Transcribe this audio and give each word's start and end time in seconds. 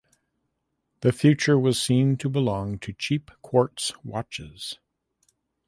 The 1.01 1.11
future 1.11 1.59
was 1.59 1.79
seen 1.79 2.17
to 2.17 2.27
belong 2.27 2.79
to 2.79 2.91
cheap 2.91 3.29
quartz 3.43 3.91
watches. 4.03 4.79